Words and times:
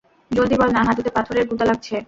জলদি 0.31 0.55
বল 0.59 0.69
না, 0.73 0.81
হাটুতে 0.87 1.09
পাথরের 1.15 1.45
গুতা 1.49 1.65
লাগছে! 1.69 1.95